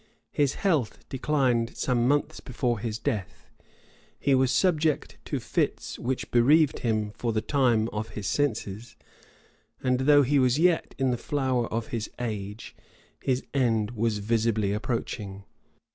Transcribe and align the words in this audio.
His 0.31 0.55
health 0.55 1.07
declined 1.09 1.77
some 1.77 2.07
months 2.07 2.39
before 2.39 2.79
his 2.79 2.97
death; 2.97 3.51
he 4.19 4.33
was 4.33 4.51
subject 4.51 5.19
to 5.25 5.39
fits, 5.39 5.99
which 5.99 6.31
bereaved 6.31 6.79
him, 6.79 7.11
for 7.11 7.31
the 7.31 7.39
time, 7.39 7.87
of 7.89 8.09
his 8.17 8.25
senses; 8.25 8.95
and 9.83 9.99
though 9.99 10.23
he 10.23 10.39
was 10.39 10.57
yet 10.57 10.95
in 10.97 11.11
the 11.11 11.17
flower 11.17 11.67
of 11.71 11.89
his 11.89 12.09
age, 12.17 12.75
his 13.21 13.43
end 13.53 13.91
was 13.91 14.17
visibly 14.17 14.73
approaching. 14.73 15.43